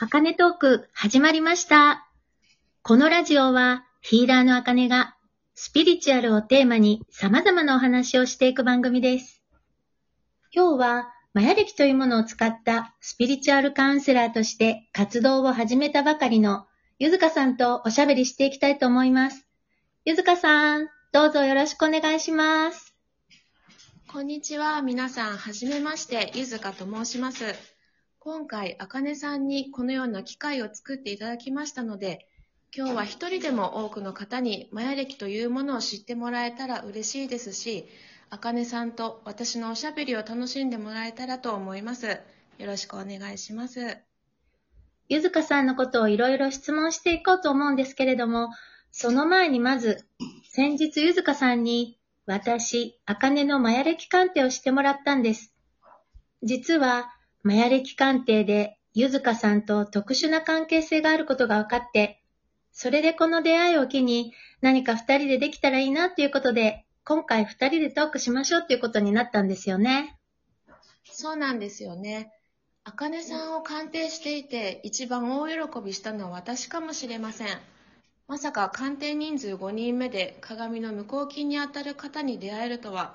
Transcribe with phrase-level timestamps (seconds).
[0.00, 2.06] あかねトーク始まりました。
[2.82, 5.16] このラジオはヒーラーのあかねが
[5.56, 9.42] スピリチュアルをテーマに様々なお話をしていく番組です。
[10.54, 16.68] 今日はマヤ歴というものを使ったスピリチュアルカウンセラーとして活動を始めたばかりの
[17.00, 19.48] ゆずかさんとおしゃべりしていきたいと思います。
[20.04, 22.94] ゆずかさん、どうぞよろしくお願いします。
[24.12, 24.80] こんにちは。
[24.80, 27.77] 皆さん、はじめまして、ゆずかと申します。
[28.30, 32.28] 今回、あかねさんにこのような機会を作っていただきましたので、
[32.76, 37.88] 今日は一人でも多くの方にマヤ歴というものを知ってもらえたら嬉しいですし、
[38.28, 42.06] あかねさんと私のおしゃべりを楽しんでもらえたらと思います。
[42.58, 43.96] よろしくお願いします。
[45.08, 48.50] ゆずかさんのことをいろいろ質問していこうと思うんですけれども、
[48.92, 50.06] その前にまず、
[50.52, 55.54] 先日ゆずかさんに、私、あかねのマヤ歴鑑定をしてもらったんです。
[56.42, 62.22] 実は、マヤ歴鑑定で、ゆずかさんと特殊な関係性があることが分かって、
[62.72, 70.18] それでこの出会いを機に、何か二人でできたらいいなっていうことで、今回二人でトークしましょうっていうことになったんですよね。
[71.04, 72.32] そうなんですよね。
[72.84, 77.48] あかねさんを鑑定していて、一番大喜びしたのは私かもしれません。
[78.26, 83.14] まさか鑑定人数5人目で鏡の無効金に当たる方に出会えるとは、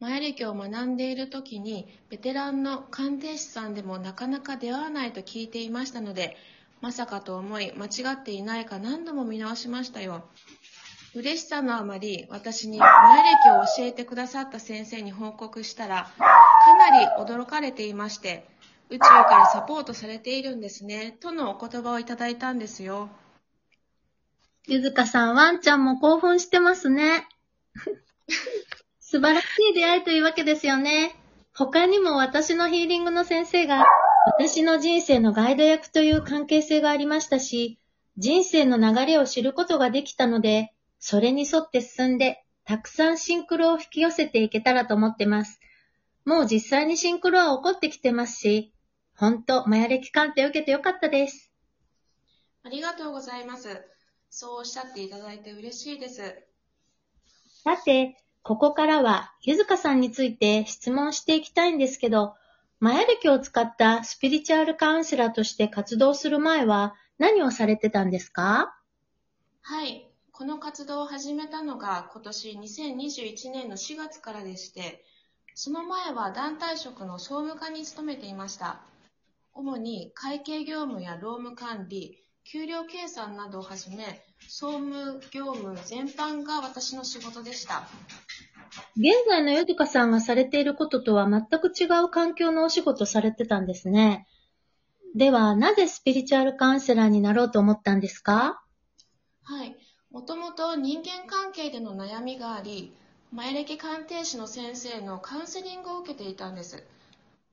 [0.00, 6.38] マヤ歴を学んでいる時に、ベテランの鑑定士さんでもなかなか出会わないと聞いていましたので、
[6.80, 10.24] まさかと思い、間違っていないか何度も見直しましたよ。
[11.14, 18.46] 嬉しさのあまり、私にマヤ歴を教えてくださった先生に報告したら、かなり驚かれていまして、
[18.88, 23.10] 宇宙からサポートされているんですね、とのお言葉をいただいたんですよ。
[24.66, 27.28] ゆずかさん、ワンちゃんも興奮してますね。
[29.10, 31.16] 素晴らしい出会いというわけですよね。
[31.52, 33.84] 他にも私のヒーリングの先生が、
[34.38, 37.80] 私の人生のガイド役という関係性がありましたし、
[38.18, 45.58] 人生の流れを知ることができたので、それに沿って進んで、たくさんシンクロを引き寄せていけたらと思ってます。
[46.24, 48.72] もう実際にシンクロは起こってきてますし、
[49.16, 51.50] ほんと、マヤ歴鑑定受けてよかったです。
[52.62, 53.84] ありがとうございます。
[54.28, 56.22] そうおっしゃっていただいて嬉しいです。
[57.64, 62.34] さて、ここからは、ゆずかさんについて質問していきたいんですけど、
[62.80, 68.74] マヤ歴を使ったスピリチュアルカウンセラーとして活動する前は何をされてたんですか？
[69.60, 70.06] はい。
[70.32, 75.04] この活動を始めたのが今年2021年の4月からでして、
[75.54, 78.80] その前は団体職の総務課に勤めていました。
[79.52, 87.86] 主に会計業務や労務管理、給料計算などをはじめ、総務業務全般が私の仕事でした。
[88.96, 94.26] 現在のゆずかさんがされていることとは全く違う環境のお仕事されてたんですね。
[95.16, 98.62] では、なぜスピリチュアルカウンセラーになろうと思ったんですか？
[99.42, 99.76] はい。
[100.12, 102.92] もともと人間関係での悩みがあり、
[103.32, 106.84] 前歴鑑定士の先生のカウンセリングを受けていたんです。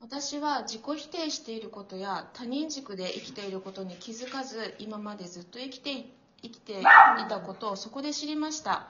[0.00, 6.06] 私は自己否定していることや他人軸で生きていることに気づかず、今までずっと生きて
[6.42, 6.84] 生きてい
[7.28, 8.88] たことをそこで知りました。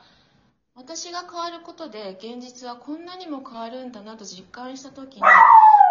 [0.82, 5.22] 私が変わることで現実はこんなにも変わるんだなと実感した時に、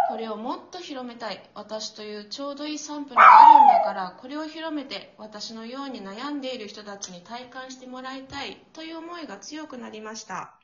[0.10, 1.48] これをもっと広めたい。
[1.54, 10.56] 私というちょうどいいサンプルがあるんだから、これを広めて私のように悩んでいる人たちに体感してもらいたいという思いが強くなりました。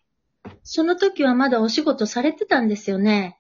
[0.64, 3.40] その時はまだお仕事されてたんですよね？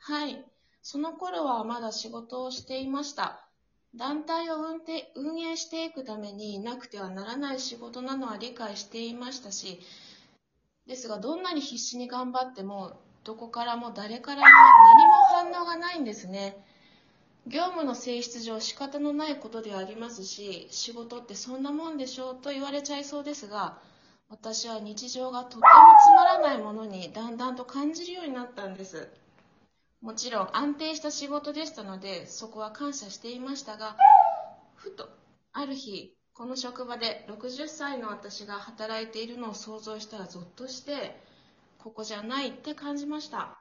[0.00, 0.44] はい。
[0.82, 3.48] その頃はまだ仕事をしていました。
[3.96, 9.80] 団体を運転運営していくためになくてはならない仕事なのは理解していましたし、
[10.86, 15.14] ですがどんなに必死に頑張っても、どこからも誰からも何も
[15.52, 16.56] 反応がないんですね。
[17.46, 23.78] 業務の性質上仕方のないことではありますし、仕事ってそんなもんでしょうと言われちゃいそうですが、
[24.28, 29.08] 私は日常がとってもつまらないものにだんだんと感じるようになったんです。
[30.04, 33.96] もちろん安定した仕事でしたので、そこは感謝していましたが、
[34.74, 35.08] ふと、
[35.54, 41.18] ある日、この職場で60歳の私が働いているのを想像したらゾッとして、
[41.78, 43.58] ここじゃないって感じました。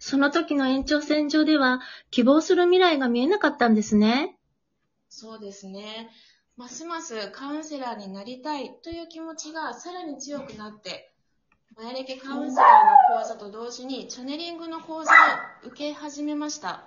[0.00, 1.80] その時の延長線上では
[2.10, 4.36] 希望する未来が見えなかったんですね。
[5.10, 6.10] そうですね。
[6.56, 11.09] ますますカウンセラーになりたいという気持ちがさらに強くなって、
[11.80, 16.82] マヤレケカウンセラーの講座と同時にチャネリングの講座を受け始めました。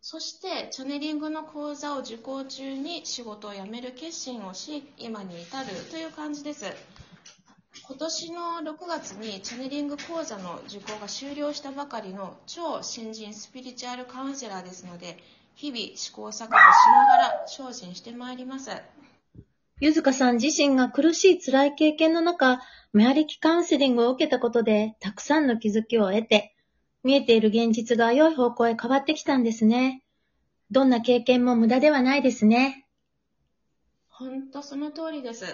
[0.00, 6.66] そして、チャネリングの講座を受講中に仕事を辞める決心をし、今に至るという感じです。
[7.86, 8.40] 今年の
[8.72, 15.22] 6月にチャネリング講座の受講が終了したばかりの超新人スピリチュアルカウンセラーですので、
[15.54, 18.72] 日々試行錯誤しながら精進してまいります。
[19.82, 22.60] ゆずかさん自身が苦しい辛い経験の中、
[22.92, 26.54] メアリキカウンセリングを受けたことで、たくさんの気づきを得て、
[27.02, 30.04] 見えている現実が良い方向へ変わってきたんですね。
[30.70, 32.86] どんな経験も無駄ではないですね。
[34.08, 35.46] ほんとその通りです。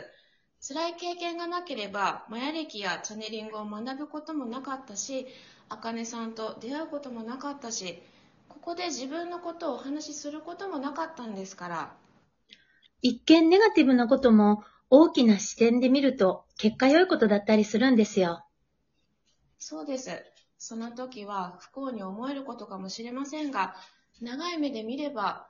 [0.61, 5.27] 辛い経験がなければ、マヤ歴やチャネリングを学ぶこともなかったし、
[5.71, 8.03] あかねさんと出会うこともなかったし、
[8.51, 12.08] ここで自分のことをお話しすることもなかったんですから。
[13.01, 18.45] 一見ネガティブなことも大きな視点で見ると結果良いことだったりするんですよ。
[19.59, 20.11] そうです。
[20.59, 23.77] その時は不幸に思えることかもしれませんが、
[24.21, 25.47] 長い目で見れば、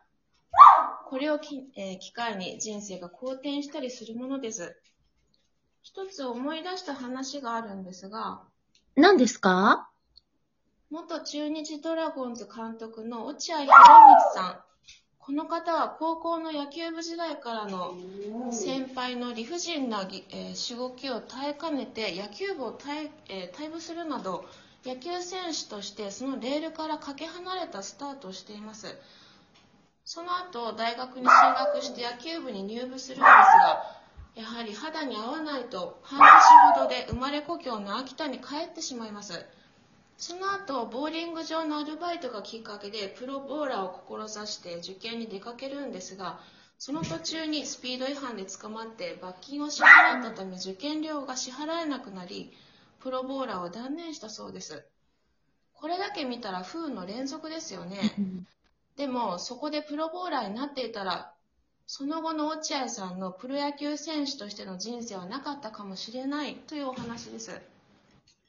[1.07, 4.77] これをき、えー機会に人生が好転したりするものです。
[5.83, 8.43] 一つ思い出した話があるんですが、
[8.95, 9.89] 何ですか？
[10.91, 14.61] 元中日ドラゴンズ監督の落合博満さん。
[15.29, 17.95] この方は高校の野球部時代からの
[18.51, 24.47] 先輩の理不尽なぎ、えーしごきを耐えかねて野球部を退,、えー退部するなど
[24.87, 28.97] 野球選手としてそのレールからかけ離れたスタートをしています。
[30.07, 33.85] その後大学に進学して野球部に入部するんですが、
[34.35, 36.29] やはり肌に合わないと半年
[36.75, 39.45] ほどで生まれ故郷の秋田に帰ってしまいます。
[40.19, 46.41] その後、ボーリング場のアルバイトがきっかけでプロボーラーを志して受験に出かけるんですが、
[46.77, 52.53] その途中にスピード違反で捕まって罰金を支払ったため受験料が支払えなくなり、
[52.99, 54.85] プロボーラーを断念したそうです。
[55.73, 58.13] これだけ見たら不運の連続ですよね。
[58.97, 61.33] でも、そこでプロボーラーになっていたら、
[61.87, 67.78] その後の落合さんのプロ野球選手としての人生はなかったかもしれないというお話です。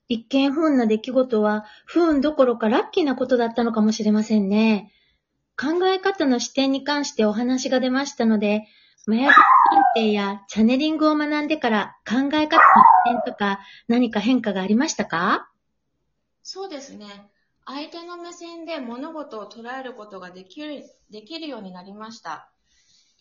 [0.10, 4.92] 一見不運な出来事は不運どころかラッキーなことだったのかもしれませんね。
[5.56, 8.66] 考え方の視点に関してお話が出ましたので、
[9.06, 9.38] マヤ鑑
[9.96, 12.50] 定やチャネリングを学んでから考え方の視
[13.06, 15.50] 点とか何か変化がありましたか？
[16.42, 17.06] そうですね。
[17.66, 22.52] 相手の目線で物事を捉えることができる、できるようになりました。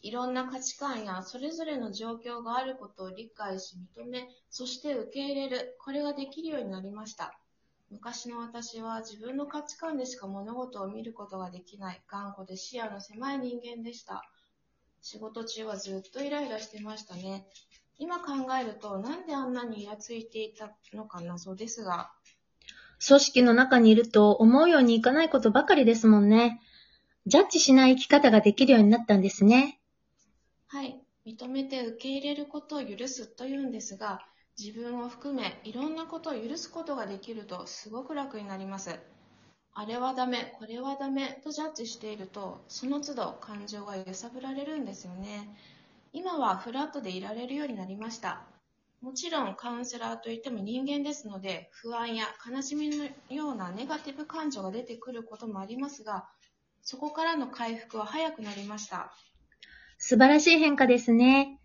[0.02, 7.38] いろんな価値観やそれぞれの状況があることを理解し認め、そして受け入れる、これができるようになりました。
[7.90, 14.24] 昔の私は自分の価値観でしか物事を見ることができない頑固で視野の狭い人間でした。
[15.00, 17.46] 仕事中はずっとイライラしてましたね。
[17.98, 22.12] 今考えるとなんであんなにイラついていたのか謎ですが、
[23.06, 26.60] 組織の中にいると思うようにいかないことばかりですもんね。
[27.26, 29.77] ジャッジしない生き方ができるようになったんですね。
[30.70, 31.00] はい。
[31.26, 34.20] 認めて受け入れることを許すというんですが、
[34.58, 39.00] 自分を含めいろんなことを許すことができるとすごく楽になります。
[39.72, 45.56] あれはダメ、これはダメとジャッジしていると、その都度感情が揺さぶられるんですよね。
[46.12, 48.42] 今はフラットでいられるようになりました。
[49.00, 56.28] もちろんカウンセラーといっても人間ですので、不安や悲しみのようなネガティブ感情が出てくることもありますが、
[56.82, 59.14] そこからの回復は早くなりました。
[60.00, 61.58] 素晴らしい変化ですね。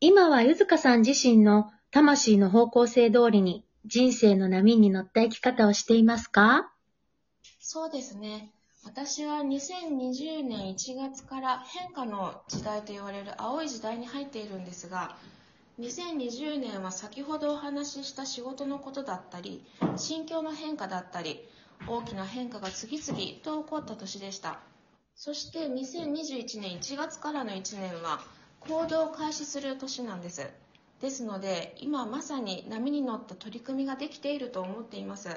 [0.00, 6.70] 今はゆずかさん自身の魂の方向性通りに人生の波に乗った生き方をしていますか？
[7.58, 8.50] そうですね。
[8.84, 15.16] 私は2020年1月から変化の時代と言われる青い時代に入っているんですが、
[15.78, 19.64] 2020年は先ほどお話しした仕事のことだったり、
[19.96, 21.40] 心境の変化だったり、
[21.88, 24.60] 大きな変化が次々と起こった年でした。
[25.22, 28.22] そして2021年1月からの1年は
[28.60, 30.48] 行動を開始する年なんです。
[31.02, 35.28] ですので、今まさに波に乗った取り組みができていると思っています。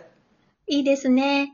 [0.68, 1.52] いいですね。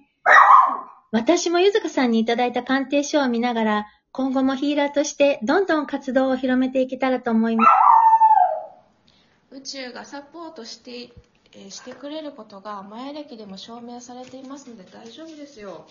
[1.12, 9.55] 私もゆずかさんにいただいた鑑定書を見ながら、今後もヒーラーとしてどんどん活動を広めていけたらと思います。
[9.55, 11.12] 宇宙がサポートして,、
[11.53, 15.88] えーしてくれることが前歴でも証明されていますので大丈夫ですよ。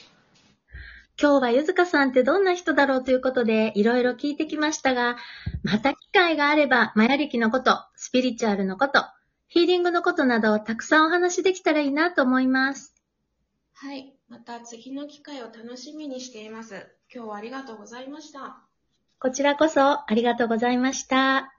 [1.21, 5.17] 今日はゆずかさんってどんな人だろうということでいろいろ聞いてきましたが、
[5.65, 9.05] また機会があれば、マヤ歴のこと、スピリチュアルのこと、
[9.49, 12.95] ヒーリングのことなどをたくさんお話できたらいいなと思います。
[13.75, 14.15] はい。
[14.29, 16.87] また次の機会を楽しみにしています。
[17.13, 18.63] 今日はありがとうございました。
[19.19, 21.53] こちらこそありがとうございました。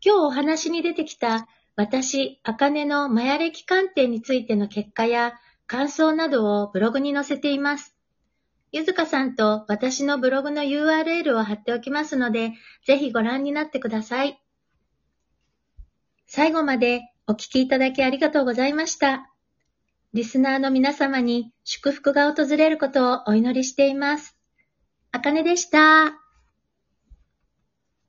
[0.00, 1.46] 今日お話に出てきた
[1.76, 5.34] 私、あかねのマヤ歴鑑定についての結果や
[5.66, 7.97] 感想などをブログに載せています。
[8.70, 12.52] ゆずかさんと私のブログの URL を貼っておきますので、
[12.86, 14.42] ぜひご覧になってください。
[16.26, 19.30] 最後までお聞きいただきありがとうございました。
[20.12, 24.36] リスナーの皆様に祝福が訪れることをお祈りしています。
[25.12, 26.27] あかねでした。